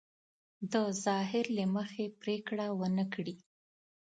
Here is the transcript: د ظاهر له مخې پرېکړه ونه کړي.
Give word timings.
د 0.71 0.73
ظاهر 1.03 1.45
له 1.57 1.65
مخې 1.75 2.05
پرېکړه 2.21 2.65
ونه 2.79 3.05
کړي. 3.13 3.35